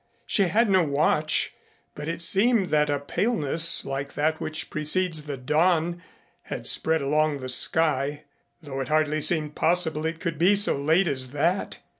[0.25, 1.53] She had no watch,
[1.93, 6.01] but it seemed that a paleness like that which precedes the dawn
[6.41, 8.23] had spread along the sky
[8.63, 11.77] though it hardly seemed possible it could be so late as that.